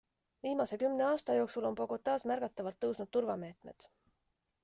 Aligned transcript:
Viimase 0.45 0.77
kümne 0.83 1.03
aasta 1.07 1.35
jooksul 1.39 1.67
on 1.69 1.77
Bogotas 1.81 2.25
märgatavalt 2.33 2.81
tõusnud 2.85 3.13
turvameetmed. 3.17 3.89